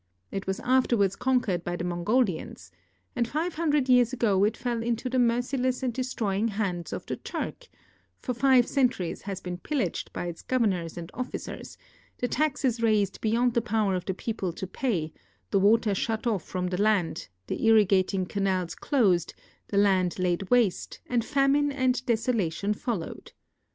[0.31, 2.71] It was afterwards conquered by the Mongolians,
[3.15, 7.17] and five hundred years ago it fell into the merciless and destroying hands of the
[7.17, 7.67] Turk;
[8.19, 11.77] for five centuries has been pillaged by its governors and officers;
[12.17, 15.13] the taxes raised beyond the power of the people to pay,
[15.51, 19.35] the water shut off from the land, the irrigating canals closed,
[19.67, 23.33] the land laid waste, and famine and desolation followed.